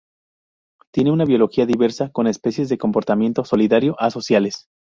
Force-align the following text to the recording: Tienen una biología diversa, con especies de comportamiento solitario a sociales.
Tienen 0.91 1.13
una 1.13 1.25
biología 1.25 1.67
diversa, 1.67 2.09
con 2.11 2.25
especies 2.25 2.69
de 2.69 2.79
comportamiento 2.79 3.45
solitario 3.45 3.95
a 3.99 4.09
sociales. 4.09 4.65